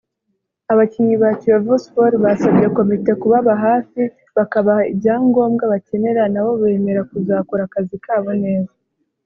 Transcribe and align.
Abakinnyi 0.71 1.15
ba 1.23 1.29
Kiyovu 1.39 1.75
Sports 1.85 2.19
basabye 2.25 2.65
komite 2.75 3.11
kubaba 3.21 3.51
hafi 3.65 4.01
bakabaha 4.37 4.81
ibyangombwa 4.93 5.63
bakenera 5.73 6.23
nabo 6.33 6.51
bemera 6.61 7.01
kuzakora 7.11 7.61
akazi 7.65 7.97
kabo 8.07 8.31
neza 8.45 8.73